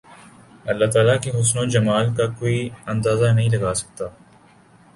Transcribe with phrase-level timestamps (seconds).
[0.65, 4.01] اللہ تعالی کے حسن و جمال کا کوئی اندازہ نہیں لگا سکت